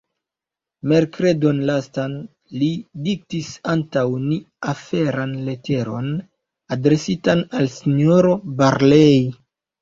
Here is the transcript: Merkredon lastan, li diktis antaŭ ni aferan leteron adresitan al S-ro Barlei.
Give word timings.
Merkredon 0.91 1.57
lastan, 1.69 2.15
li 2.61 2.69
diktis 3.07 3.49
antaŭ 3.73 4.03
ni 4.23 4.39
aferan 4.71 5.35
leteron 5.51 6.09
adresitan 6.77 7.45
al 7.61 7.71
S-ro 7.77 8.35
Barlei. 8.65 9.15